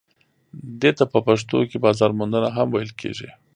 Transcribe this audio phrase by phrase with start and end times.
[0.81, 3.29] دې ته په پښتو کې بازار موندنه هم ویل کیږي.